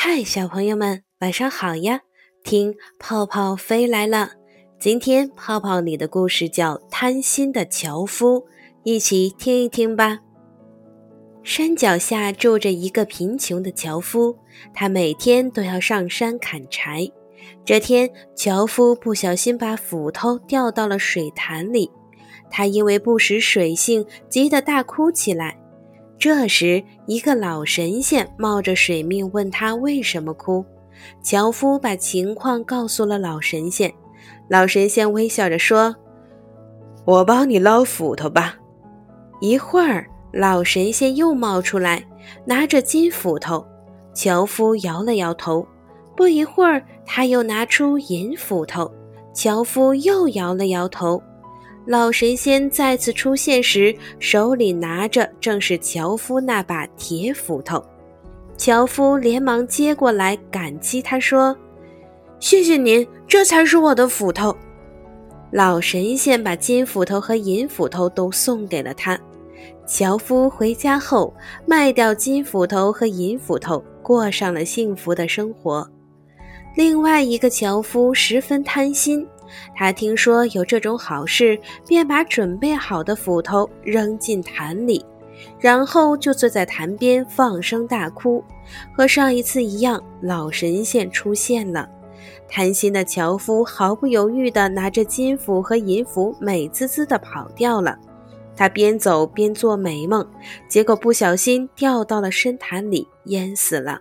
[0.00, 2.02] 嗨，小朋友们，晚上好呀！
[2.44, 4.30] 听泡泡飞来了。
[4.78, 8.42] 今天泡泡里的故事叫《贪心的樵夫》，
[8.84, 10.20] 一起听一听吧。
[11.42, 14.38] 山脚下住着一个贫穷的樵夫，
[14.72, 17.10] 他每天都要上山砍柴。
[17.64, 21.90] 这天，樵夫不小心把斧头掉到了水潭里，
[22.48, 25.58] 他因为不识水性，急得大哭起来。
[26.18, 30.64] 这时，一个老神仙冒着水命问他为什么哭。
[31.22, 33.92] 樵夫把情况告诉了老神仙。
[34.48, 35.94] 老神仙微笑着说
[37.06, 38.56] ：“我帮你捞斧头吧。”
[39.40, 42.04] 一会儿，老神仙又冒出来，
[42.44, 43.64] 拿着金斧头。
[44.12, 45.64] 樵夫摇了摇头。
[46.16, 48.92] 不一会儿，他又拿出银斧头。
[49.32, 51.22] 樵夫又摇了摇头。
[51.88, 57.82] 老神仙再次出现时，手里拿着正是樵夫那把铁斧头。
[58.58, 61.56] 樵夫连忙接过来，感激他说
[62.40, 64.54] ：“谢谢您，这才是我的斧头。”
[65.50, 69.18] 老神仙把金斧头和银斧头都送给了他。
[69.86, 71.32] 樵夫回家后，
[71.64, 75.88] 卖掉金斧头和银斧头，过上了幸福的生活。
[76.76, 79.26] 另外一个樵夫十分贪心。
[79.74, 85.04] 他听说有这种好事，便把准备好的斧头扔进潭里，
[85.58, 88.42] 然后就坐在潭边放声大哭。
[88.96, 91.88] 和上一次一样，老神仙出现了。
[92.48, 97.98] 贪心的樵夫毫不犹豫地拿着金斧和银斧，美滋滋地跑掉了。
[98.56, 100.26] 他边走边做美梦，
[100.68, 104.00] 结果不小心掉到了深潭里，淹死了。